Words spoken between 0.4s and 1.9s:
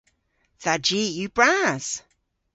Dha ji yw bras!